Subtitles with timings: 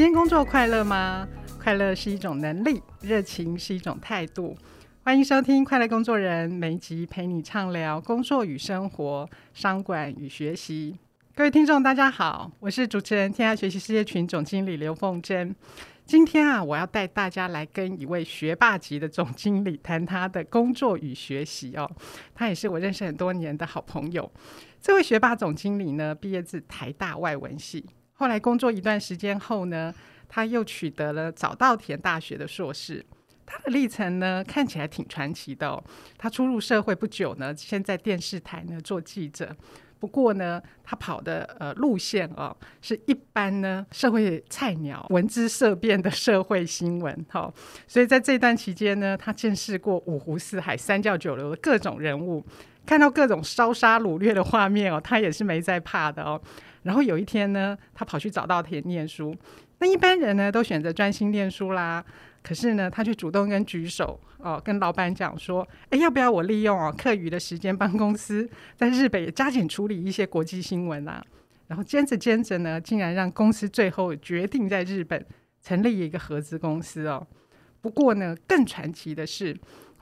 [0.00, 1.28] 今天工作快乐吗？
[1.62, 4.56] 快乐是一种能力，热情是一种态度。
[5.02, 10.96] 欢迎收听《快乐工作人》，每一集陪你畅聊工作与生活、商管与学习。
[11.34, 15.54] 各位听众，大家好，我是主持人天下学习事业群总经理刘凤珍。
[16.06, 21.86] 今天啊，我要带大家来跟一位学霸级的总经理谈他的工作与学习哦。
[22.34, 24.32] 他也是我认识很多年的好朋友。
[24.80, 27.84] 这位学霸总经理呢，毕业自台大外文系。
[28.20, 29.94] 后来工作一段时间后呢，
[30.28, 33.02] 他又取得了早稻田大学的硕士。
[33.46, 35.82] 他的历程呢，看起来挺传奇的哦。
[36.18, 39.56] 他初入社会不久呢，先在电视台呢做记者。
[39.98, 47.50] 不过呢，他跑的呃路线哦，是一般呢社会菜鸟闻之色变的社会新闻哈、
[47.86, 52.44] 所以在这段期间呢，他见识过五湖四海、三教九流的各种人物，
[52.90, 56.40] 看到各种烧杀掳掠的画面哦，他也是没在怕的哦。
[56.82, 59.32] 然后有一天呢，他跑去早稻田念书。
[59.78, 62.04] 那一般人呢，都选择专心念书啦。
[62.42, 71.24] 可是呢，他却主动跟举手哦，跟老板讲说：“哎，要不要我利用哦课余的时间帮公司在日本也加紧处理一些国际新闻啊？”
[71.68, 75.24] 然后兼着兼着呢，竟然让公司最后决定在日本
[75.62, 77.24] 成立一个合资公司哦。
[77.80, 79.56] 不过呢，更传奇的是，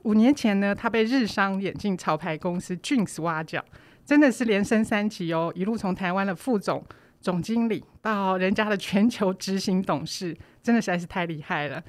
[0.08, 3.62] 五年前呢，他被日商眼镜潮牌公司 Jeans 挖角。
[4.06, 6.82] 真的是连升三级哦，一路从台湾的副总、
[7.20, 11.82] 总经理到人家的全球执行董事，真的实在是太厉害了。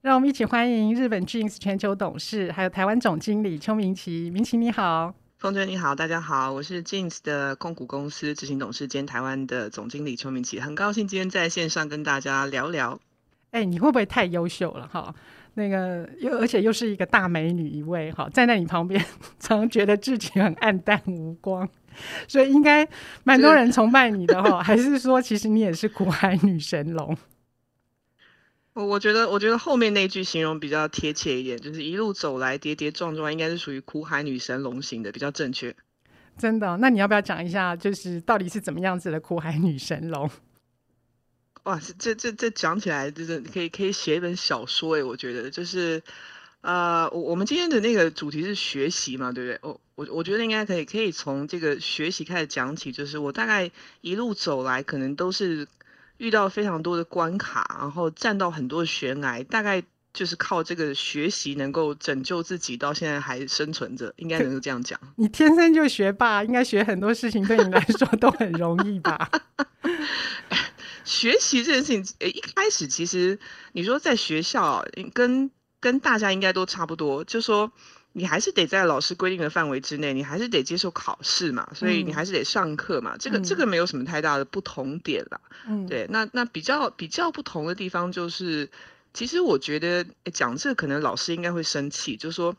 [0.00, 4.30] 让我们一起欢迎日本 Jeans 全球董事，还有台湾总经理邱明奇。
[4.30, 12.98] 明奇你好，凤娟你好，大家好，我是 Jeans 的控股公司执行董事兼台湾的总经理邱明奇，很高兴今天在线上跟大家聊聊。
[13.50, 15.14] 哎，你会不会太优秀了哈？
[15.58, 19.04] 那个又而且又是一个大美女一位哈，站在你旁边，
[19.40, 21.68] 常觉得自己很黯淡无光，
[22.28, 22.88] 所以应该
[23.24, 27.16] 蛮多人崇拜你的哈，还是说其实你也是苦海女神龙？
[28.74, 35.74] 我我觉得我觉得后面那句形容比较贴切一点，就是一路走来跌跌撞撞，应该是属于苦海女神龙型的比较正确。
[36.36, 36.76] 真的？
[36.76, 40.30] 那你要不要讲一下，就是到底是怎么样子的苦海女神龙？
[41.68, 46.02] 哇，这这这讲起来就是可以可以写一本小说诶，我觉得就是，
[46.62, 49.58] 呃，我我们今天的那个主题是学习嘛，对不对？
[49.60, 53.70] 我我我觉得应该可以可以从这个学习开始讲起，就是我大概
[54.00, 55.68] 一路走来，可能都是
[56.16, 59.82] 遇到非常多的关卡，然后站到很多悬崖，大概
[60.14, 64.98] 就是靠这个学习能够拯救自己，到现在还生存着，应该能够这样讲。
[65.16, 69.30] 你天生就学霸，应该学很多事情对你来说都很容易吧？
[71.08, 73.38] 学习这件事情，诶，一开始其实
[73.72, 77.72] 你说在学校，跟跟大家应该都差不多，就说
[78.12, 85.40] 你还是得在老师规定的范围之内，你还是得接受考试嘛，所以你还是得上课嘛，嗯、这个这个没有什么太大的不同点啦。
[85.66, 88.68] 嗯，对，那那比较比较不同的地方就是，
[89.14, 92.54] 其实我觉得讲这可能老师应该会生气，就是说，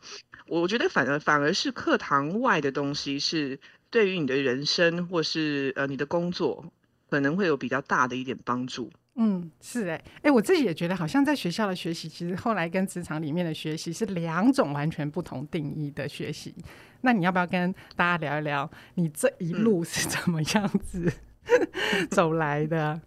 [0.48, 6.64] 我觉得反而反而是课堂外的东西是对于你的人生或是呃你的工作。
[7.10, 8.90] 可能会有比较大的一点帮助。
[9.16, 16.54] 嗯，是哎，哎，我自己也觉得，好像在学校的学习，其实后来跟职场里面的学习是两种完全不同定义的学习。
[17.02, 21.12] 那你要不要跟大家聊一聊，你这一路是怎么样子、
[21.44, 22.98] 嗯、走来的？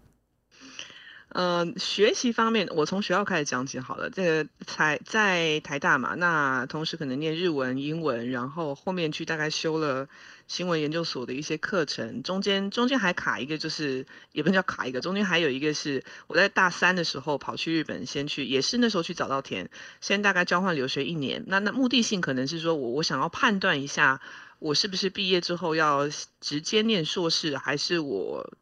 [1.33, 4.07] 呃，学习方面，我从学校开始讲起好了。
[4.11, 10.07] 这个才在台大嘛，那同时可能念日文、英文，然后后面去大概修了
[10.47, 12.21] 新闻研究所的一些课程。
[12.21, 19.71] 中间中间还卡一个，就是也不能叫卡一个，中间还有一个是我在大三的时候跑去日本，先去也是那时候去早稻田，
[20.01, 21.43] 先大概交换留学一年。
[21.47, 24.21] 那那目的性可能是说我我想要判断一下，
[24.59, 26.07] 我是不是毕业之后要
[26.39, 28.53] 直接念硕士，还是我。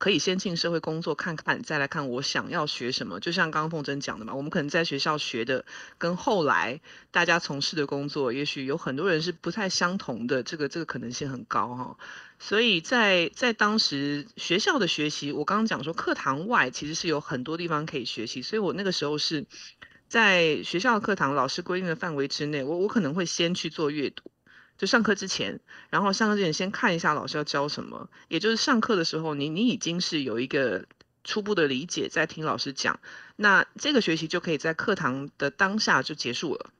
[0.00, 3.20] 可以先进社会工作看看，再来看我想要学什么。
[3.20, 5.66] 就像刚刚凤珍讲的嘛，我们可能在学校学的，
[5.98, 6.80] 跟后来
[7.10, 10.42] 大家从事的工作，也许有很多人是不太相同的。
[10.42, 11.98] 这个这个可能性很高哈。
[12.38, 18.40] 所以在在当时学校的学习，我刚刚讲说课堂外其实是有很多地方可以学习。
[18.40, 19.44] 所以我那个时候是
[20.08, 24.24] 在学校课堂老师规定的范围之内，我我可能会先去做阅读。
[24.80, 25.60] 就上课之前，
[25.90, 30.86] 然后上课之前先看一下老师要教什么，也就是上课的时候，你你已经是有一个
[31.22, 32.98] 初步的理解，在听老师讲，
[33.36, 36.70] 那这个学习就可以在课堂的当下就结束了，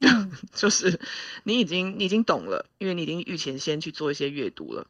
[0.52, 1.00] 就是
[1.44, 4.86] 你已经你已经懂了，因为你已经预前先去做一些阅读了，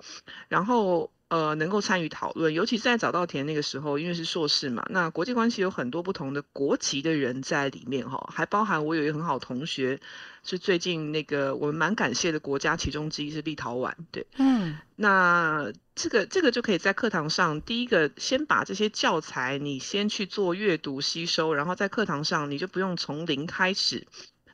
[0.48, 10.00] 然后呃，能够参与讨论，尤其在早稻田那个时候，因为是硕士嘛，那国际关系有很多不同的国籍的人在里面哈，还包含我有一个很好同学，
[10.44, 24.06] 是最近那个我们蛮感谢的国家其中之一是立陶宛，对，嗯，那这个这个就可以在课堂上，第一个先把这些教材你先去做阅读吸收，然后在课堂上你就不用从零开始。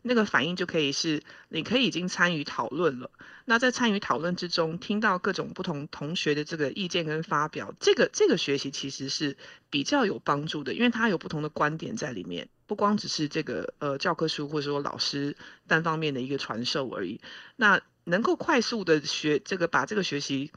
[0.02, 3.10] 那个反应就可以是，你可以已经参与讨论了。
[3.44, 9.36] 那在参与讨论之中，听到各种不同同学的这个意见跟发表，这个这个学习其实是
[9.70, 17.20] 比较有帮助的，因为它有不同的观点在里面，不光只是这个呃教科书或者说老师单方面的一个传授而已。
[17.56, 20.50] 那能够快速的学这个把这个学习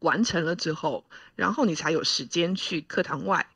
[0.00, 3.48] 完成了之后，然后你才有时间去课堂外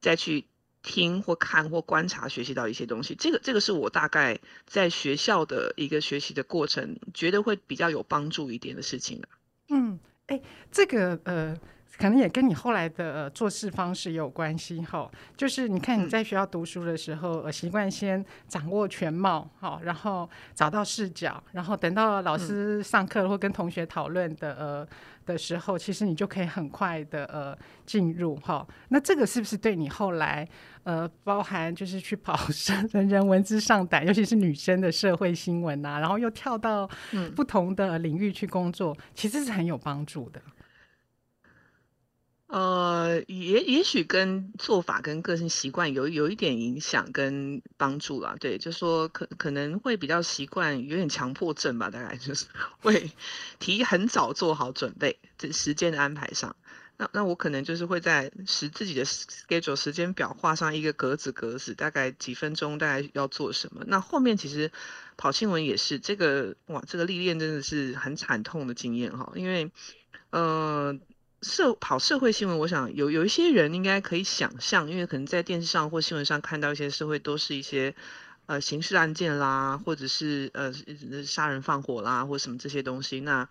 [0.00, 0.46] 再去。
[0.86, 9.20] 听或看或观察学习到一些东西，这个这个是我大概在学校的一个学习的过程，觉得会比较有帮助一点的事情。
[9.68, 9.98] 嗯，
[10.28, 10.40] 哎，
[10.70, 11.58] 这个呃。
[11.98, 24.86] 可能也跟你后来的、呃、做事方式有关系哈，就是你看你在学校读书的时候，呃、习惯先掌握全貌，好，然后找到视角，然后等到老师上课或跟同学讨论的呃
[25.24, 27.56] 的时候，其实你就可以很快的呃
[27.86, 28.66] 进入哈。
[28.88, 30.46] 那这个是不是对你后来
[30.84, 32.38] 呃包含就是去跑
[32.92, 36.88] 人人闻之上胆，尤其是女生的社会新闻呐、啊，然后又跳到
[37.34, 40.40] 不同的领域去工作，其实是很有帮助的。
[42.48, 48.36] 呃，也也许跟做法跟个性习惯有有一点影响跟帮助啦。
[48.38, 52.46] 对，就说可可能会比较习惯，有点强迫症吧，大概就是
[52.78, 53.10] 会
[53.58, 56.54] 提很早做好准备，这时间的安排上。
[56.98, 63.82] 那那我可能就是会在时自己的 schedule 时间表画上一个格子格子，大概几分钟，大概要做什么。
[63.88, 64.70] 那后面其实
[65.16, 69.72] 跑新闻也是这个哇，这个历练真的是很惨痛的经验哈，因为
[70.30, 70.96] 呃。
[71.42, 77.94] 社跑社会新闻，我想有有一些人应该可以想象，因为可能在电视上或新闻上看到一些社会都是一些
[78.46, 80.72] 呃刑事案件啦，或者是呃
[81.24, 83.20] 杀人放火啦，或什么这些东西。
[83.20, 83.48] 那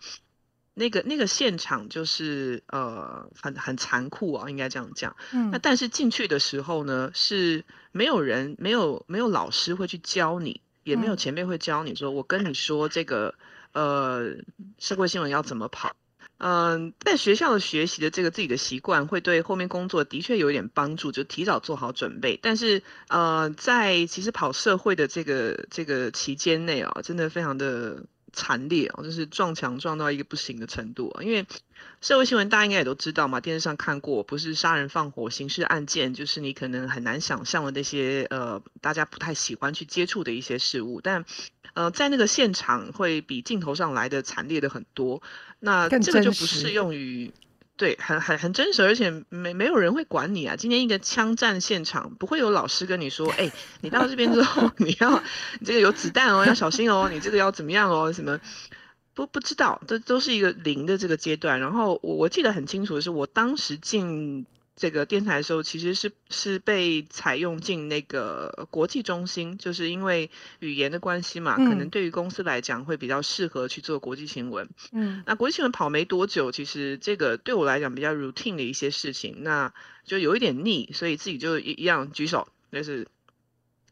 [0.74, 5.16] 那个那个现场就是呃很很残酷啊，应该这样讲。
[5.32, 5.52] 嗯。
[5.52, 13.36] 那但是进去的时候呢，是没有人没有没有老师会去教你，也没有前辈会教你说，我跟你说这个
[13.72, 14.36] 呃
[14.80, 15.96] 社会新闻要怎么跑。
[16.38, 22.38] 嗯，在学校的学习的这个自己的习惯，会对后面工作的确有一点帮助，就提早做好准备。
[22.42, 28.06] 但是，呃，在其实跑社会的这个这个期间内啊，真的非常的
[28.36, 31.24] 惨烈哦，就是撞墙撞到一个不行的程度啊。
[31.24, 31.48] 因为
[32.02, 41.26] 社会新闻大家应该也都知道嘛，电视上看过，不是杀人放火、刑事案件，就是你可能很难想象的那些呃，大家不太喜欢去接触的一些事物，但。
[41.74, 45.22] 呃，在那个现场会比镜头上来的惨烈的很多，
[45.60, 47.34] 那这个就不适用于，
[47.78, 50.56] 对，很很很真实，而且没没有人会管你啊。
[50.56, 53.52] 今天一个枪战现场，不会有老师跟你说，哎，
[53.82, 55.22] 你到这边之后， 你要
[55.60, 58.40] 你这个有子弹哦，要小心哦，你这个要怎么样哦，什么
[59.14, 61.60] 不不知道，这都是一个零的这个阶段。
[61.60, 64.46] 然后我我记得很清楚的是，我当时进。
[64.76, 70.30] 这个电台的时候，其实是是被采用进那个国际中心，就是因为
[70.60, 74.70] 语言的关系嘛，嗯、可能对于公司来讲会比较适合去做国际新闻。
[74.92, 79.74] 嗯，那国际新闻跑没多久，其实这个对我来讲比较 routine 的一些事情，那
[80.04, 83.08] 就有一点腻，所以自己就一一样举手，就是。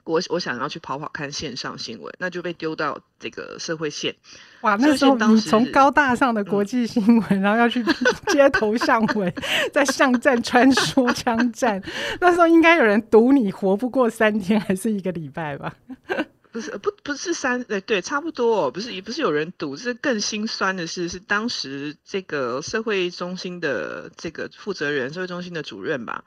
[0.05, 4.15] 我我想要去跑跑看线上新闻，那就被丢到这个社会线。
[4.61, 7.83] 哇，那时候你从高大上的国际新闻，嗯、然后要去
[8.27, 9.33] 街头巷尾，
[9.71, 11.81] 在巷战穿梭 枪战，
[12.19, 15.73] 那时候应该有人赌你活不过三天还是一个礼拜吧？
[16.51, 26.23] 不是，不不是三，对对，差不多，不是也不是有人赌，是更心酸的是，是当时这个社会中心的这个负责人，社会中心的主任吧。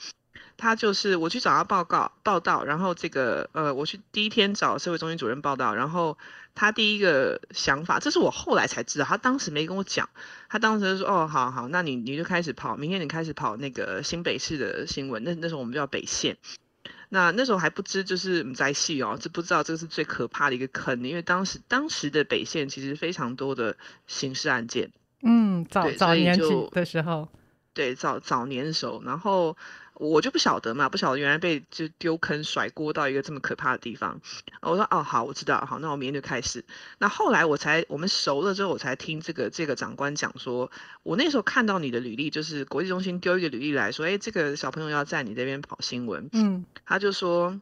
[0.59, 6.17] 他就是我去找他报告报道，然后这个呃，我去第一天找社会中心主任报道，然后
[6.55, 10.09] 他第一个想法，这是我后来才知道，他当时没跟我讲，
[10.49, 16.39] 他当时就说哦，好好，那你你就开始跑，明天你开始跑那个新北市的新闻，那那时候我们叫北线，
[17.11, 24.91] 那那时候还不知就是不在戏哦，这不知道这个是最可怕的一个坑，因为当时当时的北线其实非常多的刑事案件，
[25.23, 26.51] 嗯，早早年的时
[27.03, 27.29] 候，
[27.75, 29.55] 对早早年的时候，然后。
[29.99, 34.21] 我就不晓得嘛，不晓得原来被就丢坑甩锅到一个这么可怕的地方。
[34.62, 36.65] 我说哦好，我知道好，那我明天就开始。
[36.99, 40.71] 那后来我才我们熟了之后，我才听这个这个长官讲说，
[41.03, 47.61] 我那时候看到你的履历，就是国际中心丢一个履历来说，哎，这个小朋友要在你这边跑新闻，嗯，他就说，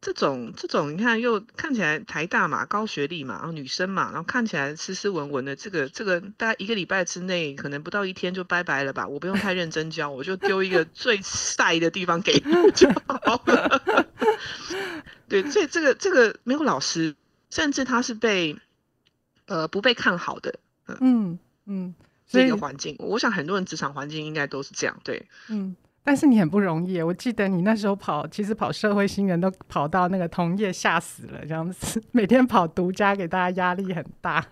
[0.00, 9.08] 这种这种，你看又看起来台大嘛，高学历嘛，然后女生嘛，然后看起来斯斯文文的，这个这个大概一个礼拜之内，可能不到一天就拜拜了吧？
[9.08, 14.06] 我不用太认真教，我就丢一个 最晒的地方给你就好了。
[15.28, 17.16] 对，所以这个这个没有老师，
[17.50, 18.56] 甚至他是被
[19.46, 20.60] 呃不被看好的，
[21.00, 21.94] 嗯嗯，
[22.28, 25.74] 这个环境，我想很多人职场环境应该都是这样，对，嗯。
[26.08, 34.42] 但是你很不容易，我记得你那时候跑，其实跑社会新闻都跑到那个同业吓死了，这样子，每天跑独家，给大家压力很大。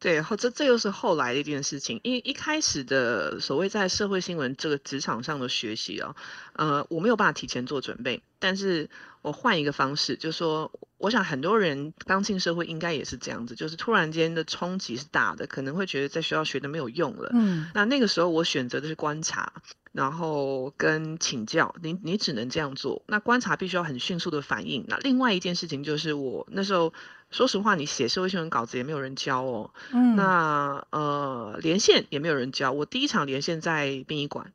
[0.00, 6.16] 对，后这这又是后来的一件事情，因为一开始的所谓在社会新闻这个职场上的学习啊，
[6.54, 8.90] 呃，我没有办法提前做准备，但是
[9.22, 17.30] 我换一个方式，就是说，我想很多人刚进社会应该也是这样子，就是突然间的冲击是大的，可能会觉得在学校学的没有用了。
[17.34, 19.52] 嗯，那那个时候我选择的是观察。
[19.92, 23.02] 然后跟请教，你你只能这样做。
[23.06, 24.84] 那观察必须要很迅速的反应。
[24.88, 26.92] 那另外一件事情就是我，我那时候
[27.30, 29.70] 说实话，你写社会新闻稿子也没有人教哦。
[29.92, 30.14] 嗯。
[30.14, 32.72] 那呃，连线也没有人教。
[32.72, 34.52] 我第一场连线在殡仪馆。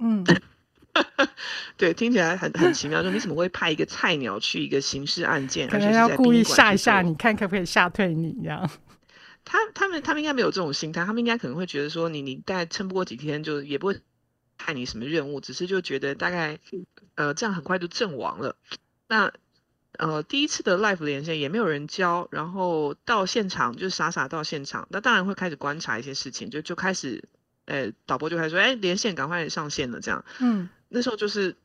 [0.00, 0.24] 嗯。
[1.76, 3.02] 对，听起来很很奇妙。
[3.02, 5.68] 说你怎么会派一个菜鸟去一个刑事案件？
[5.68, 8.70] 可能要故意吓一吓你，看可不可以吓退你这样。
[9.44, 14.00] 他他们他们应该没有这种心态，他们应该可能会觉得说你你大概撑不过几天，就也不会。
[14.56, 15.40] 派你什么任务？
[15.40, 16.58] 只是就觉得大概，
[17.14, 18.56] 呃，这样很快就阵亡了。
[19.08, 19.32] 那
[19.98, 24.88] 呃，第一次的 live 连线也没有人教，然后到现场就傻傻到现场。
[24.90, 27.28] 那当然会开始观察一些事情，就就开始，
[27.66, 30.24] 呃，导播就开始说，哎，连线赶快上线了，这样。
[30.40, 30.68] 嗯。
[30.88, 31.56] 那时候就是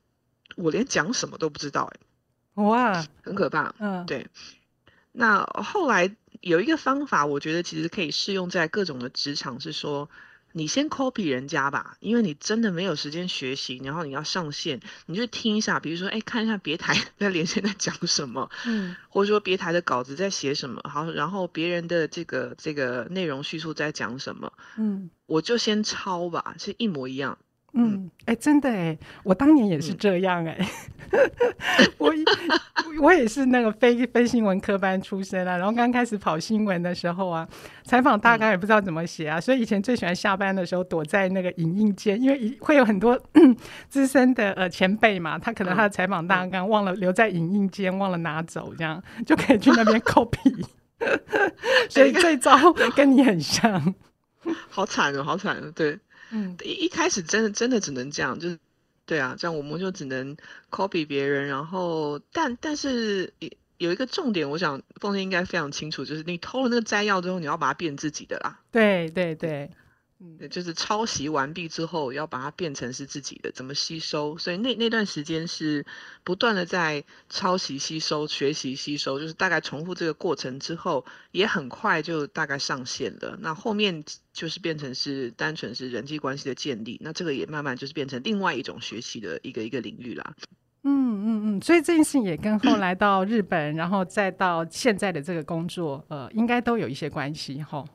[0.55, 3.73] 我连讲什么都不知道，哎，哇， 很可怕。
[3.79, 4.27] 嗯，对。
[5.11, 10.09] 那后来有一个方法，我觉得其实可以适用在各种的职场，是说。
[10.51, 27.37] 你先 copy 人家吧，因为你真的没有时间学习，然后你要上线，你就听一下，比如说，哎，看一下别台 的连线在讲什么，嗯，或者说别台的稿子在写什么，好，然后别人的这个这个内容叙述在讲什么，嗯，我就先抄吧，是一模一样。
[27.73, 30.57] 嗯，哎、欸，真的哎，我当年也是这样哎，
[31.11, 32.13] 嗯、我
[33.01, 37.47] 我也是那个非非新闻科班出身啊，然后刚开始跑新闻的时候啊，
[37.83, 43.19] 采访大纲也不知道怎么写啊，嗯、所以以前最喜欢下班的时候躲在那个影印间，因为会有很多
[43.87, 50.65] 资深的呃前辈嘛，他可能他的采访大纲忘了留在影印间，忘了拿走，这样就可以去那边 copy，
[51.87, 52.57] 所以这招
[52.95, 53.93] 跟你很像，
[54.69, 55.99] 好惨哦，好惨哦，对。
[56.31, 58.59] 嗯，一一开始真的真的只能这样，就是，
[59.05, 60.37] 对啊，这样我们就只能
[60.69, 63.33] copy 别人，然后但但是
[63.77, 68.59] 有一个重点，我想凤仙应该非常清楚，就是你偷了那个摘要之后，你要把它变自己的啦。
[68.71, 69.71] 对对对。
[70.21, 74.37] 嗯，就是抄袭完毕之后，要把它变成是自己的，怎么吸收？
[74.37, 75.85] 所以那那段时间是
[76.25, 83.37] 不断的在抄袭、吸收、学习、吸收，就是大概重复这个过程之后，也很快就大概上线了。
[83.39, 90.35] 那后面就是变成是单纯是人际关系的建立，那这个也慢慢就是变成另外一种学习的一个一个领域啦。
[90.83, 90.91] 嗯
[91.25, 97.85] 嗯嗯，所以这件事情也跟后来到日本，然后再到现在的这个工作，呃，应该都有一些关系哈。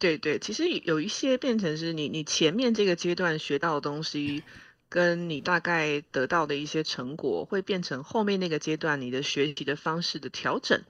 [0.00, 4.42] 对对，其实有一些变成是你你前面这个阶段学到的东西，
[4.88, 10.82] 跟你大概得到的一些成果，会变成后面那个阶段你的学习的方式的调整。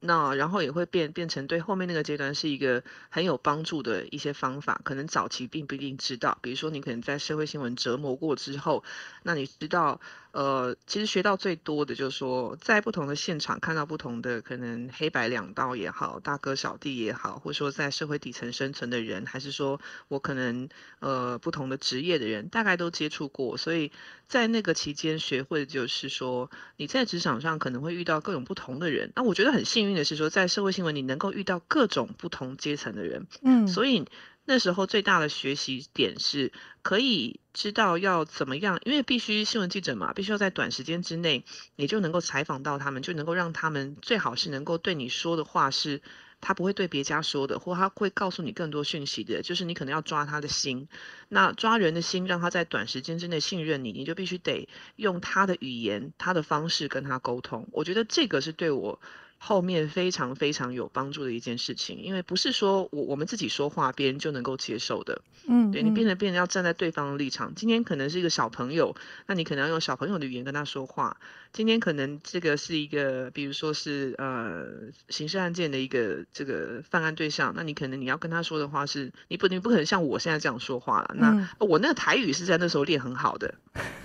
[0.00, 6.38] 那然后也会变变成对后面那个阶段是一个很有帮助的一些方法，可能早期并不一定知道。
[6.40, 8.84] 比如说你可能在社会新闻折磨过之后，
[9.22, 10.00] 那你知道。
[10.36, 23.90] 呃，其实学到最多的就是说，在不同的现场看到不同的可能黑白两道也好，大哥小弟也好，或者说在社会底层生存的人，还是说我可能呃不同的职业的人，大概都接触过，所以
[24.28, 29.12] 在那个期间学会的就是说，你在职场上可能会遇到各种不同的人。
[29.16, 34.04] 那我觉得很幸运的是说，在社会新闻你能够遇到各种不同阶层的人，嗯，所以。
[34.48, 46.00] 那时候最大的学习点是，可以知道要怎么样，因为必须新闻记者嘛，必须要在短时间之内，你就能够采访到他们，就能够让他们最好是能够对你说的话是，
[46.40, 50.88] 他不会对别家说的，或他会告诉你更多讯息的，就是你可能要抓他的心，
[51.28, 57.68] 那抓人的心，让他在短时间之内信任你，你就必须得用他的语言、他的方式跟他沟通。
[57.72, 59.00] 我觉得这个是对我。
[59.38, 65.22] 后面非常非常有帮助的一件事情，因为不是说我我们自己说话，别人就能够接受的。
[65.46, 67.54] 嗯，对，你变得变得要站在对方的立场。
[67.54, 71.16] 今天可能是一个小朋友，那你可能要用小朋友的语言跟他说话。
[71.52, 74.66] 今天可能这个是一个，比如说是呃
[75.08, 81.14] 刑事案件的一个这个犯案对象，那你可能你要跟他说的话是，你不你不可能像我现在这样说话了。
[81.14, 83.54] 那我那个台语是在那时候练很好的，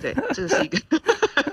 [0.00, 0.78] 对，这个是一个。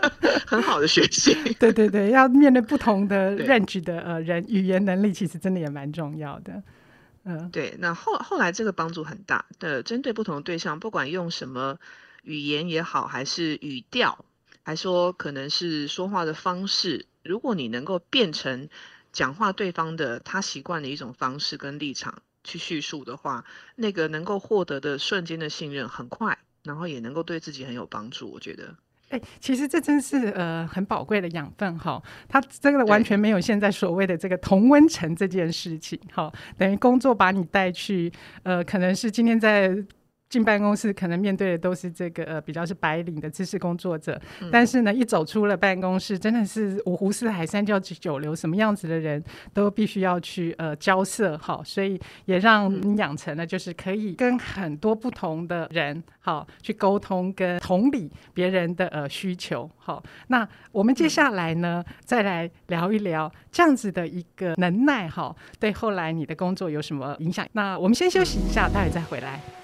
[0.50, 1.32] 很好的学习。
[1.62, 6.63] 对对对，要面对不同的 range 的呃人，语言能力其实真的也蛮重要的。
[7.24, 7.75] 嗯，对。
[7.77, 11.77] 那后后来这个帮助很大的，针对不同的对象，不管用什么
[12.24, 14.25] 语言也好，还是语调，
[14.63, 18.70] 还说可能是说话的方式，如果你能够变成
[19.13, 28.32] 讲话对方的他习惯的一种方式跟立场去叙述的话，那个能够获得的瞬间的信任很快，然后也能够对自己很有帮助。
[28.32, 28.75] 我觉得。
[29.10, 38.12] 哎、欸，其实这真是呃很宝贵的养分哈，它真的完全没有现在所谓的这个同温层这件事情哈，等于工作把你带去，
[38.44, 39.75] 呃，可能是今天在。
[40.29, 60.03] 进办公室可能面对的都是这个呃比较是白领的知识工作者，嗯、但是呢，一走出了办公室，真的是五湖四海、三教九流，什么样子的人都必须要去呃交涉哈，所以也让你养成了就是可以跟很多不同的人好去沟通跟同理别人的呃需求好。
[60.27, 67.48] 那我们接下来呢，嗯、再来聊一聊这样子的一个能耐哈，对后来你的工作有什么影响？
[67.53, 69.59] 那我们先休息一下，待会再回来。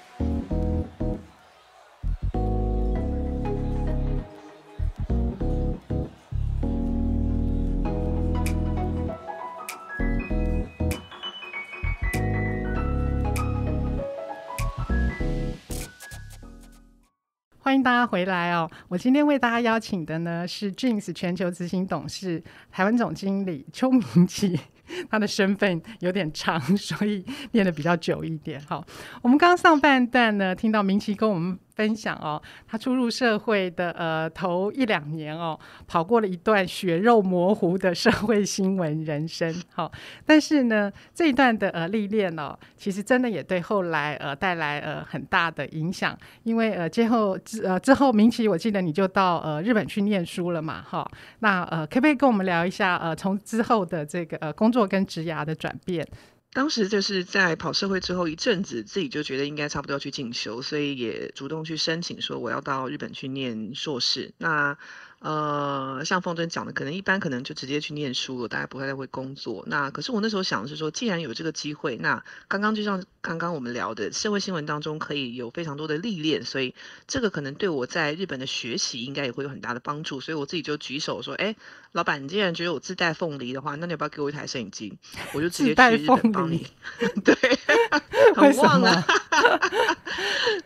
[17.66, 18.70] 欢迎大家回来哦！
[18.86, 24.56] 我今天为大家邀请的呢是 Jeans 全球执行董事、台湾总经理邱明奇。
[25.10, 28.60] 他的身份有点长，所以念的比较久一点。
[28.68, 28.86] 好，
[29.20, 35.56] 我们刚上半段呢，听到明奇跟我们分享哦，他初入社会的呃头一两年哦，
[35.86, 39.54] 跑过了一段血肉模糊的社会新闻人生。
[39.74, 39.92] 好，
[40.24, 46.16] 但是呢，这一段的呃历练哦，其实真的也对后来呃带来呃很大的影响。
[46.44, 51.06] 因为呃之后之呃之后，明奇我记得你就到呃日本去念书了嘛，哈。
[51.40, 56.06] 那呃可不可以跟我们聊一下呃从之后的这个呃工作跟职涯的转变？
[56.52, 64.32] 当时就是在跑社会之后一阵子，自己就觉得应该差不多要去进修，所以也主动去申请说我要到日本去念硕士。
[64.38, 64.78] 那
[65.26, 69.64] 呃，像凤珍讲的，可能一般可能就直接去念书了，大家不会再会工作。
[69.66, 76.76] 那可是我那时候想的是说，既然有这个机会，那刚刚就像刚刚我们聊的，社会新闻当中可以有非常多的历练，所以
[77.08, 80.20] 这个可能对我在日本的学习应该也会有很大的帮助。
[80.20, 81.56] 所以我自己就举手说，哎，
[81.90, 84.96] 老板，你既然觉得我自带凤梨的话，那你要不要给我一台摄影机？
[85.34, 86.64] 我就直接去日本帮你。
[87.24, 87.34] 对，
[88.36, 89.04] 很旺啊。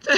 [0.01, 0.15] 这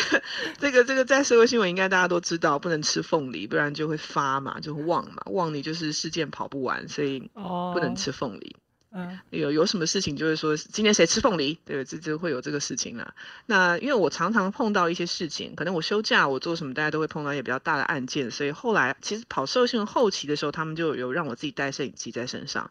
[0.59, 8.57] 这个这个在社会新闻应该大家都知道，不能吃凤梨，不然就会发嘛，就会旺嘛，旺你就是事件跑不完，所以不能吃凤梨。
[8.95, 13.15] 嗯，有有什么事情就是说今天谁吃凤梨，对，这就会有这个事情了。
[13.47, 22.71] 那因为我常常碰到一些事情，可能我休假我做什么，大家都会碰到一些比较大的案件，所以后来其实跑社会新闻后期的时候，他们就有让我自己带摄影机在身上。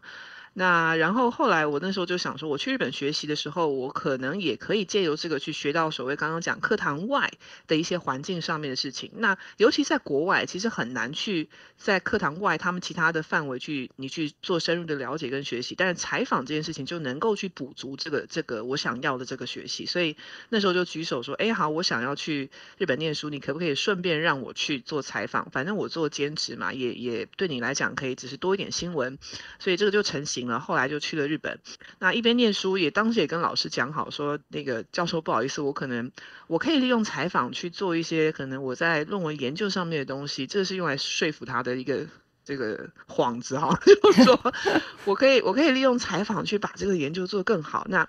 [0.54, 7.32] 那然后后来我那时候就想说，我去日本学习的时候，我可能也可以借由这个去学到所谓刚刚讲课堂外
[7.66, 9.10] 的一些环境上面的事情。
[9.16, 15.74] 那尤其在国外，其实很难去在课堂外他们其他的范围去你去做深入的了解跟学习。
[15.74, 19.86] 但是采访这件事情就能够去补足这个这个我想要的这个学习。
[19.86, 20.18] 所以
[20.50, 25.48] 那时候就举手说，哎，好，我想要去日本念书，你可不可以顺便让我去做采访？
[25.50, 29.18] 反正我做兼职嘛，也也对你来讲可以只是多一点新闻。
[29.58, 30.41] 所以这个就成型。
[30.60, 31.60] 后来就去了日本，
[31.98, 36.10] 那一边念书也当时也跟老师讲好说，那个教授不好意思，我可能
[36.46, 42.06] 我可以利用采访去做一些可能我在论文研究上面的东西，这是用来说服他的一个
[42.44, 44.52] 这个幌子哈， 就是说
[45.04, 47.86] 我可以我可以利用采访去把这个研究做更好。
[47.88, 48.08] 那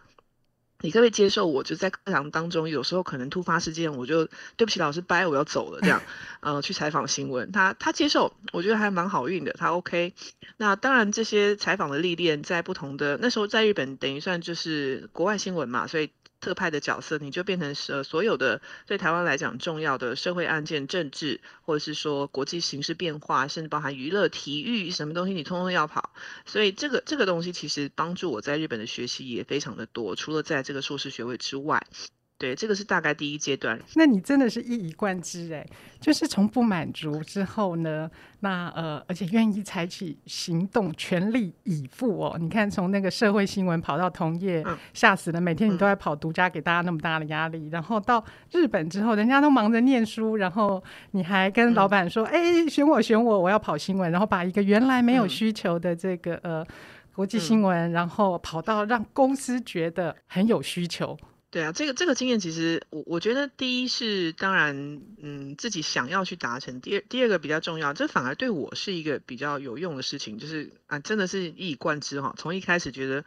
[0.83, 4.25] 你可不可以接受我就在课堂当中，有时候可能突发事件，我就
[4.57, 6.01] 对不起老师，拜，我要走了这样，
[6.41, 7.53] 呃，去采访新闻。
[7.53, 10.13] 他他接受，我觉得还蛮好运的，他 OK。
[10.57, 16.11] 那当然这些采访的历练，在不同的那时候在日本，等于算就是国外新闻嘛，所以。
[16.43, 26.09] 特派的角色，你就变成是所有的对台湾来讲重要的社会案件、政治，或者是说国际形势变化，甚至包含娱乐、体育什么东西，你通通要跑。
[26.45, 31.87] 所以这个这个东西其实帮助我在日本的学习也非常的多，除了在这个硕士学位之外。
[32.43, 33.79] 对，这个是大概第一阶段。
[33.95, 35.65] 那你真的是一以贯之哎，
[36.01, 42.37] 就是从不满足之后呢，那呃，而且愿意采取行动，全力以赴哦。
[42.37, 47.59] 你看，从那个社会新闻跑到同业，嗯、吓死了，每天你都在跑独家，给大家那么大的压力。
[47.59, 56.67] 嗯、然后到日本之后，人家都忙着念书，然后你还跟老板说：“哎、嗯，选我，选我，我要跑新闻。”然后把一个原来没有需求的这个、嗯、呃
[57.15, 61.17] 国际新闻，然后跑到让公司觉得很有需求。
[61.53, 66.81] 对啊，这个这个经验其实我我觉得第一是当然，嗯，自己想要去达成。
[66.81, 72.33] 第二第二个比较重要，这反而对我是一个比较有用的事情，就是啊，真的是一以贯之哈。
[72.39, 73.23] 从一开始觉得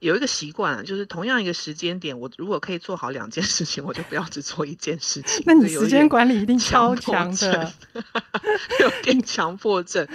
[0.00, 5.40] 有一个习惯，就是同样一个时间点，我如果可以做好两件事情，我就不要只做一件事情。
[5.46, 7.72] 那你时间管理一定超强的，
[8.80, 10.08] 有点强迫症，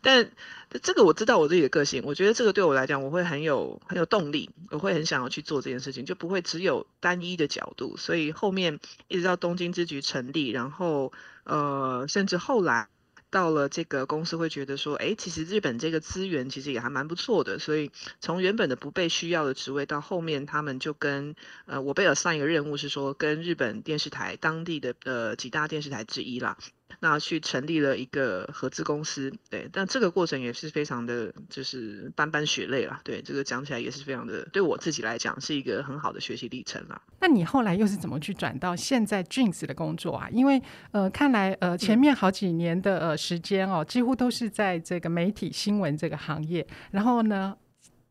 [0.00, 0.30] 但。
[0.80, 7.96] 这个我知道我自己的个性，我觉得这个对我来讲，我会很有很有动力，我会很想要去做这件事情，就不会只有单一的角度。
[7.96, 11.12] 所以后面一直到东京之局成立，然后
[11.44, 12.88] 呃，甚至后来
[13.30, 17.58] 到了这个公司，会觉得说，哎，其实日本这个资源其实也还蛮不错的。
[17.58, 21.34] 所以从原本的不被需要的职位，到后面他们就跟
[21.66, 26.58] 呃，我被 assign 一个任务是说，跟日本电视台当地的呃几大电视台之一啦。
[27.00, 33.00] 那去成立了一个合资公司，对，但这个过程也是非常的，就是斑斑血泪啦。
[33.04, 37.00] 对，这个讲起来也是非常的，对我自己来讲是一个很好的学习历程啦。
[37.20, 40.28] 那你后来又是怎么去转到现在 Jeans 的工作啊？
[40.30, 47.56] 因为呃，看来呃前面好几年的呃时间哦，几乎都是在这个媒体新闻这个行业，然后呢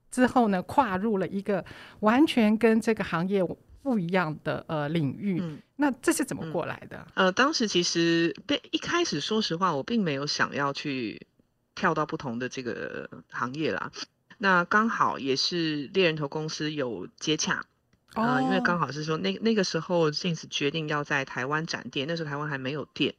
[0.09, 1.63] 之后呢跨入了一个
[2.01, 3.41] 完全跟这个行业。
[3.83, 7.07] 不一样的呃领域，嗯，那这是怎么过来的？
[7.15, 11.25] 嗯、呃，当时其实被一开始说实话，我并没有想要去
[11.73, 13.91] 跳到不同的这个行业啦。
[14.37, 17.65] 那刚好也是猎人头公司有接洽，
[18.13, 23.15] 啊、因为刚好是说那那个时候 Jeans 决定要在台湾展店，那时候台湾还没有店，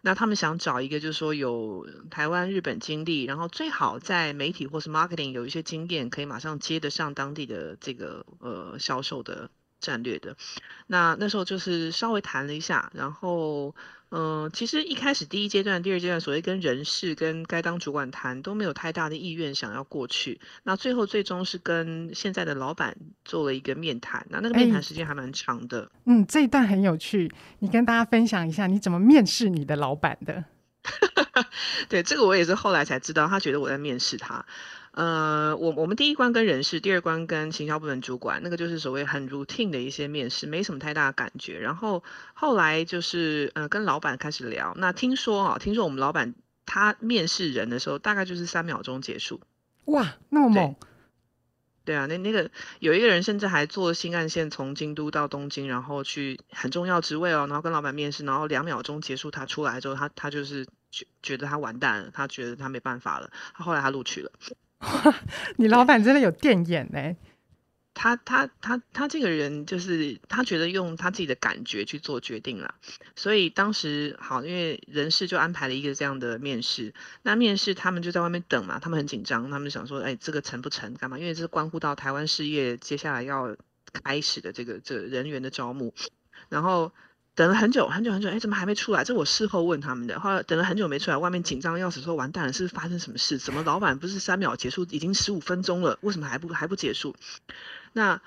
[0.00, 9.48] 那他们想找一个就是说有台湾日本经历，然后最好在媒体或是 marketing 有一些经验，可以马上接得上当地的这个呃销售的。
[9.82, 10.34] 战略的，
[10.86, 13.74] 那那时候就是稍微谈了一下，然后，
[14.10, 20.40] 嗯、呃，其实一开始第一阶段、第二阶段，所谓跟人事、跟该当主管谈，都没有太大的意愿想要过去。
[20.62, 25.90] 那最后最终是跟现在的老板做了一个面谈，那那个面谈时间还蛮长的。
[26.04, 30.44] 嗯，这一段很有趣，你跟大家分享一下你怎么面试你的老板的。
[31.88, 34.44] 对，这个我也是后来才知道，他觉得我在面试他。
[34.92, 41.58] 呃，我我们第一关跟人事，第二关跟行销部门主管，那个就是所谓很 routine 的一些面试，没什么太大的感觉。
[41.58, 46.34] 然后后来就是呃跟老板开始聊，那听说啊，听说我们老板
[46.66, 49.40] 他面试人的时候，大概就是三秒钟结束。
[49.86, 50.76] 哇，那么猛！
[51.84, 64.30] 对，对啊，那那个有一个人甚至还坐新干线从京都到东京，然后去很重要职位哦，然后跟老板面试，然后两秒钟结束，他出来之后，他他就是觉觉得他完蛋了，他觉得他没办法了，他后来他录取了。
[65.56, 67.16] 你老板真的有电眼呢？
[67.94, 72.74] 他他他他这个人就是他觉得用他自己的感觉去做决定了，
[73.14, 76.94] 所以当时好，因为人事就安排了一个这样的面试。
[77.22, 80.94] 那面试他们就在外面等嘛，他们很紧张，他们想说，哎，这个成不成？
[80.94, 81.18] 干嘛？
[81.18, 83.56] 因为这是关乎到台湾事业接下来要
[84.02, 85.92] 开始的这个这个人员的招募，
[86.48, 86.92] 然后。
[87.34, 89.04] 等了很久很久很久，哎，怎么还没出来？
[89.04, 90.20] 这我事后问他们的。
[90.20, 93.38] 后来等了很久没出来，外面紧张的要死，说完蛋了，是不是发生什么事？
[93.38, 97.16] 怎么老板不是三秒结束，已经十五分钟了，为什么还不还不结束？
[97.94, 98.20] 那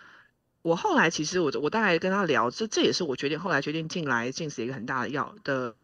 [0.64, 5.76] 我后来其实我我大概跟他聊，这这也是我决定后来决定进来进行一个很大的要的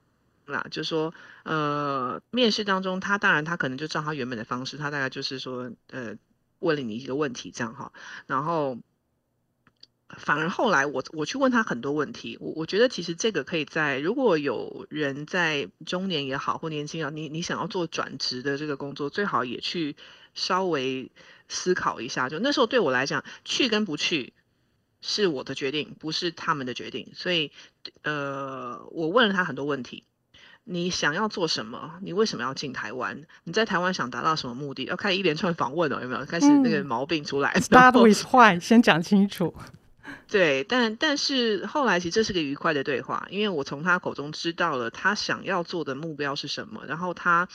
[0.47, 6.15] 啦，就是说呃，面试当中他当然他可能就照他原本的方式，他大概就是说呃
[6.57, 7.91] 问了你一个问题这样哈，
[8.25, 8.79] 然后。
[10.17, 19.95] 反而后来我我去问他很多问题，我我觉得其实这个可以在如果有人在中年也好或年轻啊，你你想要做转职的这个工作，最好也去
[20.34, 21.12] 稍微
[21.47, 22.30] 思考一下。
[22.30, 24.34] 就那时候对我来讲，去跟不去
[25.02, 27.12] 是我的决定，不是他们的决定。
[27.13, 27.52] 所以
[28.04, 30.04] 呃，我问了他很多问题。
[30.63, 31.95] 你想要做什么？
[32.04, 33.24] 你为什么要进台湾？
[33.45, 34.86] 你在台湾想达到什么目的？
[34.86, 36.24] 要开一连串访问哦，有没有？
[36.24, 37.52] 开始那个毛病出来。
[37.60, 39.54] Start with why，先讲清楚。
[40.27, 47.47] 对，但但是后来其实这是个愉快的对话，因为我从他口中知道了他想要做的目标是什么，然后他。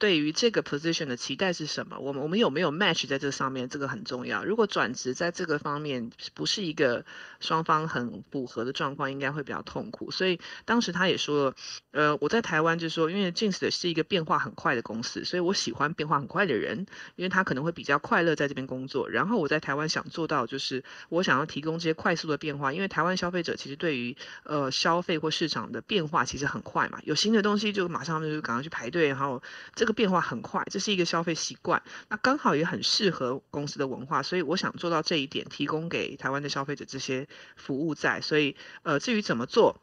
[0.00, 1.98] 对于这个 position 的期待是什么？
[2.00, 3.68] 我们我们有没有 match 在这上面？
[3.68, 4.42] 这个很重要。
[4.42, 7.04] 如果转职在这个方面不是一个
[7.38, 10.10] 双方很符合的状况，应该会比较痛苦。
[10.10, 11.54] 所以当时他也说，
[11.90, 16.86] 呃，我在台湾就说，因为 Jeans 是一个变化很快的公司，所以我喜欢变化很快的人，
[17.16, 19.06] 因为他可能会比较快乐在这边工作。
[19.10, 29.42] 然后我在台湾想做到就是，我想要提供这些快速的变化，因为台湾消费者其实对于呃消费或市场的变化其实很快嘛，有新的东西就马上就赶快去排队，然后
[29.74, 29.89] 这个。
[29.92, 38.20] 变化很快，这是一个消费习惯，那刚好也很适合公司的文化，所以我想做到这一点，提供给台湾的消费者这些服务在。
[38.20, 39.80] 所以，呃，至于怎么做，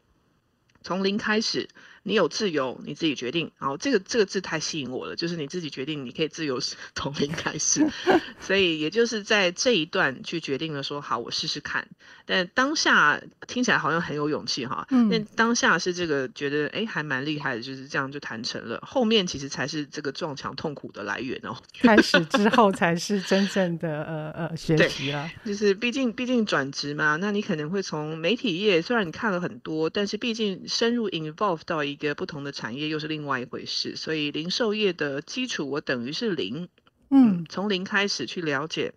[0.82, 1.68] 从零开始，
[2.08, 3.52] 你有自由，你自己决定。
[3.60, 6.58] 然后这个这个字太吸引我了，就是你自己决定，你可以自由
[6.96, 7.86] 从零开始。
[8.40, 11.86] 所以也就是在这一段去决定了说，好，我试试看。
[12.26, 18.82] 但当下听起来好像很有勇气哈，嗯，但当下是这个觉得哎还蛮厉害的，就是这样就谈成了。
[18.86, 21.56] 后面其实才是这个撞墙痛苦的来源哦。
[21.82, 33.98] 开始之后 才是真正的呃呃学习啊，就是毕竟毕竟转职嘛，那你可能会从媒体业，虽然你看了很多，但是毕竟深入 involve 到一个不同的产业又是另外一回事。
[33.98, 36.70] 所以零售业的基础我等于是零，
[37.10, 38.94] 嗯，从零开始去了解。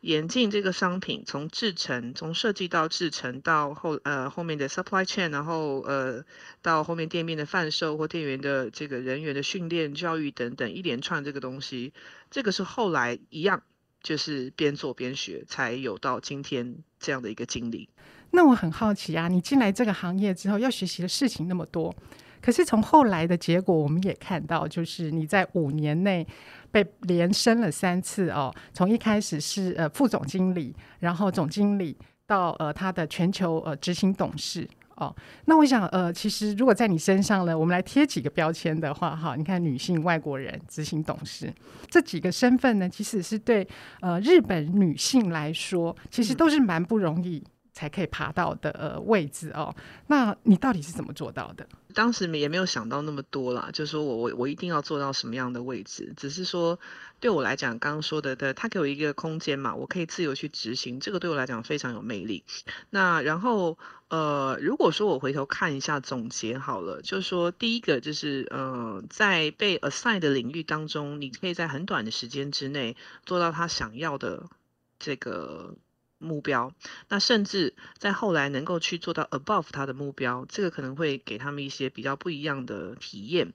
[0.00, 6.24] 眼镜这个商品从制成，从设计到制成到后呃后面的 supply chain，然后呃
[6.62, 11.92] 到后面店面的贩售或店员的这个人员的训练、教育等等一连串这个东西，
[12.30, 13.62] 这个是后来一样
[14.02, 17.90] 就是边做边学才有到今天这样的一个经历。
[18.30, 21.94] 那我很好奇啊，你进来这个行业之后要学习的事情那么多，
[22.40, 26.26] 可是从后来的结果我们也看到，就是你在五年内。
[26.72, 31.96] 被连升了三次哦，从一开始是呃副总经理，然后总经理
[32.28, 35.12] 到呃他的全球呃执行董事哦。
[35.46, 41.52] 那我想呃，其实如果在你身上呢，我们来贴几个标签的话哈，你看女性外国人执行董事
[41.88, 43.66] 这几个身份呢，其实是对
[44.00, 47.42] 呃日本女性来说，其实都是蛮不容易。
[47.80, 49.74] 才可以爬到的呃位置哦，
[50.06, 51.66] 那你到底是怎么做到的？
[51.94, 56.78] 当时也没有想到那么多啦，就是说我我我一定要做到什么样的位置，只是说
[57.20, 62.44] 对我来讲，刚刚说的的，他给我一个空间嘛，我可以自由去执行，这个对我来讲非常有魅力。
[62.90, 74.50] 那然后呃，如果说我回头看一下总结好了，就是说第一个就是呃，在被 assign 的领域当中，你可以在很短的时间之内做到他想要的
[74.98, 75.74] 这个。
[76.20, 76.72] 目标，
[77.08, 83.52] 那甚至在后来能够去做到 above 他的目标，这个可能会给他们一些比较不一样的体验。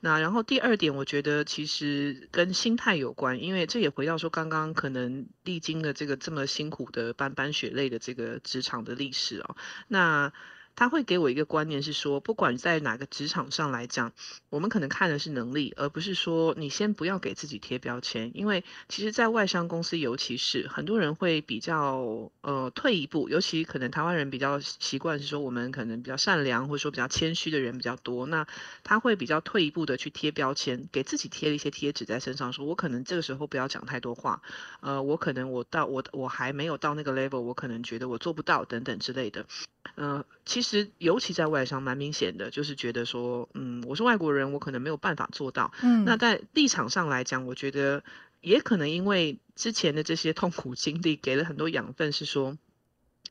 [0.00, 10.32] 那然后第二点，我觉得其实跟心态有关，因为这也回到说刚刚可能历经了这个这么辛苦的斑斑血泪的这个职场的历史哦，那。
[10.76, 14.12] 他会给我一个观念是说，不管在哪个职场上来讲，
[14.50, 18.30] 我们可能看的是能力，而不是说你先不要给自己贴标签。
[18.34, 28.46] 因为其实，在外商公司，尤其是很多人会比较呃退一步，尤其可能台湾人比较习惯是说，我们可能比较善良或者说比较谦虚的人比较多，那
[28.84, 34.42] 他会比较退一步的去贴标签，给自己贴了一些贴纸在身上，说我可能这个时候不要讲太多话，
[34.80, 39.46] 呃，我可能我到我我还没有到那个 level，我可能觉得我做不到等等之类的。
[39.94, 40.65] 呃，其实
[40.98, 45.72] 尤其在外商蛮明显的，就是觉得说，嗯，我是外国人，我可能没有办法做到。
[45.82, 48.02] 嗯，那在立场上来讲，我觉得
[48.40, 52.56] 也可能因为之前的这些痛苦经历，给了很多养分，是说，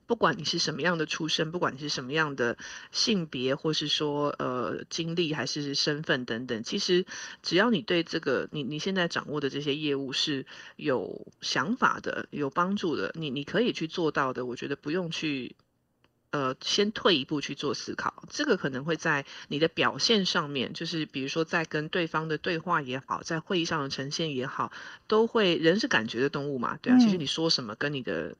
[0.06, 2.58] 不管你是什么样的出身，不管你是什么样的
[2.91, 7.06] 性别，或是说呃经历还是身份等等，其实
[7.41, 10.45] 只要你对这个你你现在掌握的这些业务是
[10.76, 15.56] 有想法的、有帮助的，你你可以去做到的，我觉得不用去。
[16.36, 24.74] 呃，先退一步去做思考，这个可能会在你的表现上面，就是比如说在跟对方的对话也好，在会议上的呈现也好，
[25.08, 28.36] 都会，人是感觉的动物嘛，对啊，其实你说什么跟你的。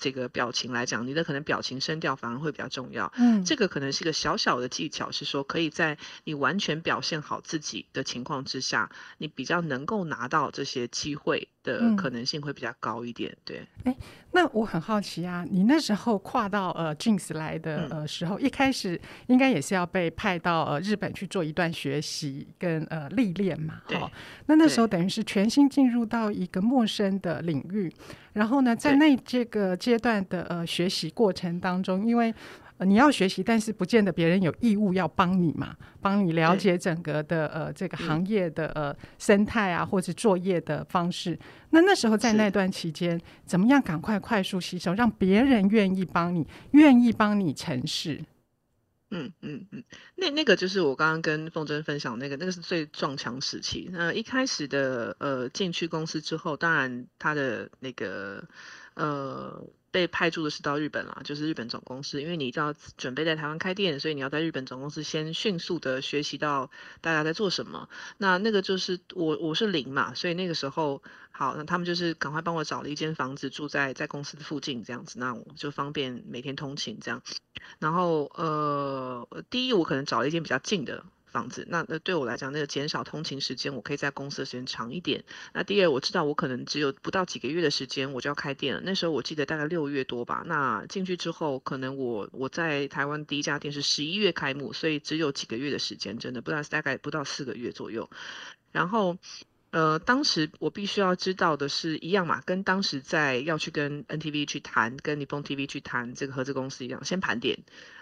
[0.00, 3.12] 这个表情来讲，你的可能表情声调反而会比较重要。
[3.16, 13.30] 嗯，这个可能是一个小小的技巧，是说可以在你完全表现好自己的情况之下，你比较能够拿到这些机会的可能性会比较高一点。
[13.30, 13.96] 嗯、对，哎，
[14.32, 23.82] 那我很好奇啊，你那时候跨到呃 Jeans 来的呃时候，嗯、一开始应该也是要被派到呃日本去做一段学习跟呃历练嘛？
[23.86, 23.98] 对。
[24.46, 27.92] 那那时候等于是全新进入到一个陌生的领域。
[28.34, 32.32] 然后呢，在那这个阶段的呃学习过程当中，因为、
[32.78, 41.38] 呃、你要学习，但是不见得别人有义务要帮你嘛，帮你了解整个的呃这个行业的呃生态啊，或者作业的方式。
[41.70, 48.24] 那那时候在那段期间，怎么样赶快快速吸收，让别人愿意帮你，愿意帮你成事？
[49.10, 49.82] 嗯嗯嗯，
[50.16, 53.88] 那那个就是我刚刚跟凤珍分享那个，那个是最撞墙时期。
[53.90, 58.44] 那一开始的呃进去公司之后，当然他的那个
[58.98, 59.64] 呃。
[59.90, 67.88] 被派驻的是到日本啦，就是日本总公司，因为你要准备在台湾开店，所以你要在日本总公司先迅速的学习到大家在做什么。
[68.18, 77.22] 那那个就是我我是零嘛，所以那个时候好，那他们就是赶快帮我找了一间房子住在在公司的附近这样子，那我就方便每天通勤这样。
[77.78, 81.02] 然后呃，第一我可能找了一间比较近的。
[81.38, 85.22] 房子，那那对我来讲，那个减少通勤时间，我可以在公司的时间长一点。
[85.52, 88.82] 那第二，我知道我可能只有不到几个月的时间，我就要开店了。
[88.84, 90.42] 那时候我记得大概六月多吧。
[90.46, 98.10] 那进去之后，可能我我在台湾第一家店是十一月开幕，所以只有几个月的时间，真的不知道大概不到四个月左右。
[98.72, 99.16] 然后。
[99.70, 107.58] 呃，当时我必须要知道的是一样嘛，跟当时在要去跟 NTV 去谈，跟 Nippon TV 去谈这个合资公司一样，先盘点，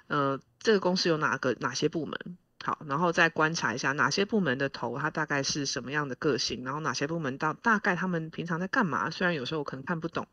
[0.06, 10.26] 呃，这个公司有哪个哪些部门，好，然后再观察一下哪些部门的头他大概是什么样的个性，然后哪些部门到大概他们平常在干嘛，虽然有时候我可能看不懂，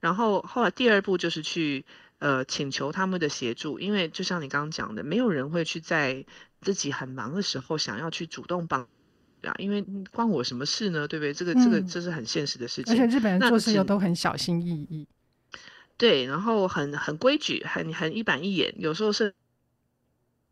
[0.00, 1.84] 然后后来第二步就是去
[2.18, 6.24] 呃请求他们的协助，因为就像你刚刚讲的，没有人会去在
[6.60, 8.86] 自己很忙的时候想要去主动帮。
[9.42, 11.06] 啊，因为关我什么事呢？
[11.06, 11.32] 对不对？
[11.32, 12.92] 这个这个这是很现实的事情。
[12.92, 15.06] 而且日本人做事又都很小心翼翼。
[15.96, 19.32] 对，然后很很规矩，很很一板一眼，有时候是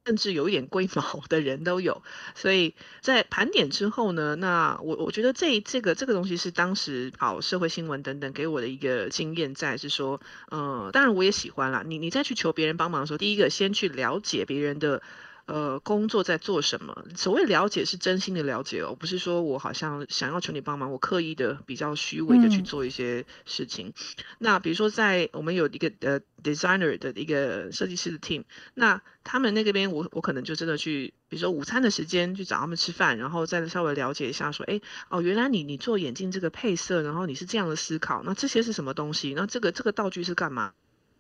[0.06, 2.02] 甚至有一点龟毛的人都有。
[2.34, 11.82] 所以在盘点之后呢，那我我觉得这这个这个东西是当时跑社会新闻等等给我的一个经验，在是说，嗯，当然我也喜欢啦。
[11.84, 15.02] 你你再去求别人帮忙的时候，第一个先去了解别人的。
[15.46, 17.04] 呃，工作在做什么？
[17.14, 23.88] 所谓了解是真心的了解哦，不是说我好像想要求你帮忙，我刻意的比较虚伪的去做一些事情。
[23.88, 28.42] 嗯、那比如说，在我们有一个呃 designer 的一个设计师的 team，
[28.74, 34.80] 那他们那个边我我可能就真的去，比如说午餐的时间去找他们吃饭，然后再稍微了解一下，说，哎，
[35.10, 39.32] 哦，原来你你做眼镜这个配色，然后你是这样的思考，那这些是什么东西？
[39.36, 40.72] 那这个这个道具是干嘛？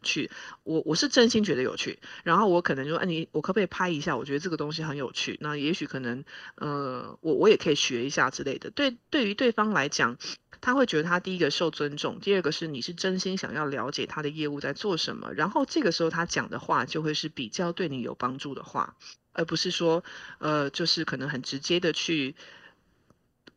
[0.02, 0.30] 去，
[0.62, 4.16] 我我是真心觉得有趣，然后我可能就说，哎，你我可不可以拍一下？
[4.16, 6.24] 我觉得这个东西很有趣，那也许可能，
[6.56, 8.70] 呃，我我也可以学一下之类的。
[8.70, 10.16] 对，对于对方来讲，
[10.60, 18.96] 他会觉得他第一个受尊重，第二个是你是真心想要了解他的业务在做什么，然后这个时候他讲的话就会是比较对你有帮助的话，
[19.32, 20.04] 而不是说，
[20.38, 22.34] 呃，就是可能很直接的去。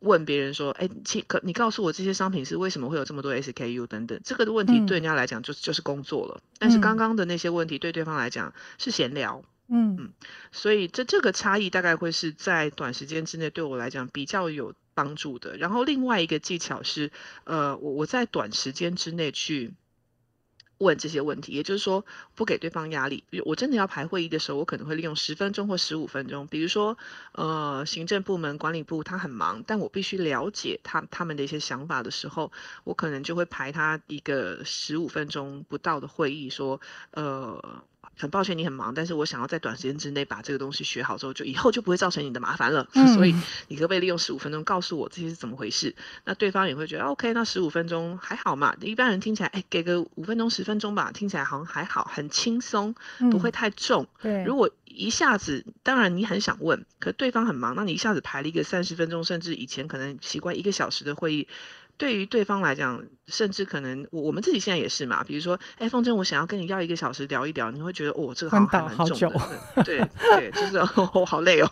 [0.00, 4.20] 问别人说：“哎，请可你告诉我这些商品是为什么会有这么多 SKU 等等？
[4.24, 9.42] 这个的问题对人家来讲就、嗯、就是工作了，但是刚刚的那些问题对对方来讲是闲聊。
[9.68, 10.12] 嗯嗯，
[10.50, 15.56] 所以这这个差异大概会是在短时间之内对我来讲比较有帮助的。
[15.56, 17.12] 然后另外一个技巧是，
[17.44, 19.72] 呃，我我在短时间之内去。”
[20.80, 23.22] 问这些问题，也就是说不给对方压力。
[23.30, 26.46] 比如我真的要排会议的时候，我可能会利用十分钟或十五分钟。
[26.46, 26.96] 比如说，
[27.32, 32.50] 呃，行政部门、管理部他很忙，但我必须了解他他们的一些想法的时候，
[32.84, 36.80] 我可能就会排他一个十五分钟不到的会议，说，
[37.12, 37.82] 呃。
[38.16, 42.86] 很抱歉你很忙，但是我想要在短时间之内把这个东西学好之后，就以后就不会造成你的麻烦了。
[42.94, 43.34] 嗯、所以
[43.68, 45.94] 你可不可以利用十五分钟告诉我这些是怎么回事？
[46.24, 48.76] 那对方也会觉得 OK，那十五分钟还好嘛？
[48.82, 52.94] 一般人听起来，哎，给个五分钟、十分钟吧，听起来好像还好，很轻松，
[53.30, 54.06] 不会太重。
[54.20, 61.48] 嗯、对，如果一下子，当然你很想问，可对方很忙，那你一下子排了一个三十分钟，甚至以前可能习惯一个小时的会议。
[62.00, 65.22] 对于对方来讲，甚至可能我我们自己现在也是嘛。
[65.22, 71.70] 比如说，哎，凤珍，我想要跟你要一个小时聊一聊，你会觉得哦，这个好像还蛮重的，对 对，就是哦，好累哦。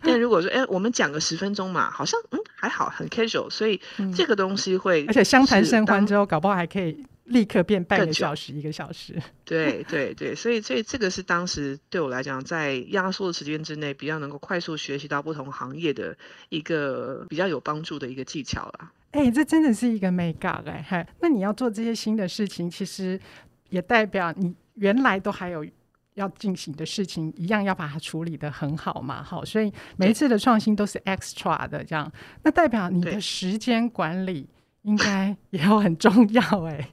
[0.00, 3.78] 但如果说，哎，我们讲个十分钟嘛，好像嗯还好，很 casual，所以
[4.16, 9.20] 这个东西会，而且相谈甚欢之后，搞不好还可以立刻变半个小时、一个小时。
[9.44, 16.16] 对对对，所以所以这个是当时对我来讲，在压缩的时间之内，比较能够快速学习到不同行业的
[16.48, 18.90] 一个比较有帮助的一个技巧啦。
[19.16, 20.84] 哎、欸，这真的是一个美感哎！
[20.86, 23.18] 嗨，那你要做这些新的事情，其实
[23.70, 25.66] 也代表你原来都还有
[26.14, 29.22] 要进行的事情，一样要把它处理得很好嘛。
[29.22, 34.46] 好，所以每一次的创新都是 extra 的这样，那代表你的时间管理
[34.82, 36.90] 应该也要很重要哎。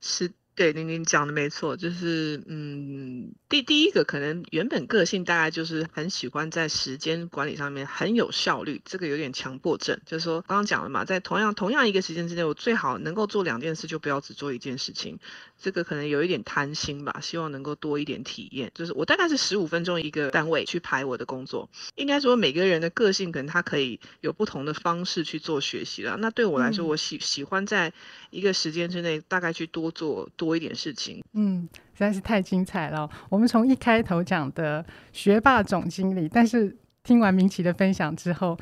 [0.00, 0.32] 是。
[0.56, 15.18] 对，玲玲讲的没错，就是嗯，第第一个可能原本个性大概就是很喜欢在时间管理上面很有效率，这个有点强迫症，就是说刚刚讲了嘛，在同样同样一个时间之内，我最好能够做两件事，就不要只做一件事情。
[15.58, 18.70] 这个可能有一点贪心吧，希望能够多一点体验。
[18.74, 21.70] 就是我大概是十五分钟一个单位去排我的工作。
[21.94, 26.16] 应该说每个人的个性可能他可以有不同的方式去做学习了。
[26.18, 27.92] 那对我来说，我喜喜欢在
[28.30, 31.22] 一个时间之内大概去多做多一点事情。
[31.32, 33.08] 嗯，实在是太精彩了。
[33.28, 38.58] 我们从一开头讲的学霸总经理，但是听完明奇的分享之后。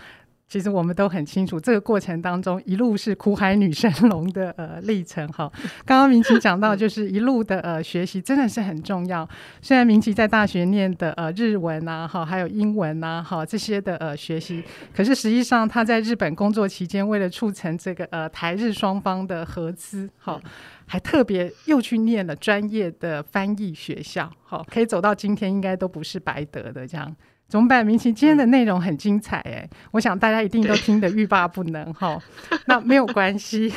[0.47, 5.51] 其实我们都很清楚，这个过程当中一路是苦海女神龙的呃历程哈。
[5.87, 9.27] 刚刚明奇讲到，就是一路的呃学习真的是很重要。
[9.63, 14.63] 虽然明奇在大学念的呃日文啊哈，还有英文啊哈这些的呃学习，
[14.95, 20.39] 可是实际上他在日本工作期间，为了促成这个呃台日双方的合资哈，
[20.87, 27.15] 还特别又去念了专业的翻译学校好，可以走到今天应该都不是白得的这样。
[27.47, 27.85] 怎么办？
[27.87, 32.19] 明奇今天的内容很精彩哎，我想大家一定都听得欲罢不能哈。
[32.67, 33.73] 那没有关系，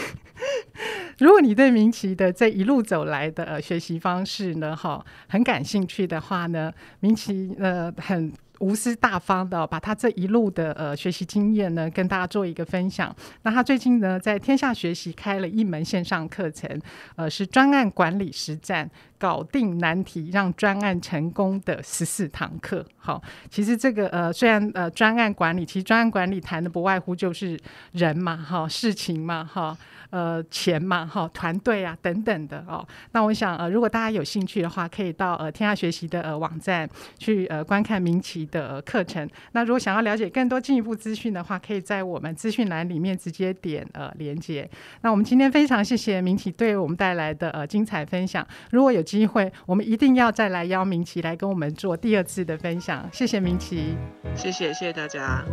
[1.19, 8.31] 如果你对明奇的这一路走来的呃学习方式呢哈很感兴趣的话呢，明奇呃很。
[8.59, 13.15] 无私大方的把他这一路的呃学习经验呢跟大家做一个分享。
[13.43, 16.69] 那他最近呢在天下学习开了一门线上课程，
[17.15, 22.85] 呃是专案管理实战，搞定难题让专案成功的十四堂课。
[22.97, 27.59] 好，其实这个呃虽然呃专案管理，其实专案管理谈的不外乎就是
[27.91, 29.77] 人嘛，哈事情嘛，哈。
[30.09, 32.87] 呃，钱嘛，哈，团队啊，等等的哦。
[33.11, 36.89] 那我想，呃，如果大家有兴趣的话，可以到呃天下学习的呃网站
[37.19, 39.29] 去呃观看明琦的课程。
[39.51, 44.67] 那如果想要了解更多进一步资讯的话，可以在我们资讯栏里面直接点呃连接。
[45.01, 48.47] 那我们今天非常谢谢明琦对我们带来的呃精彩分享。
[48.71, 53.09] 如果有机会，我们一定要再来邀明琦来跟我们做第二次的分享。
[53.13, 53.95] 谢谢明琦，
[54.35, 55.45] 谢谢谢谢大家。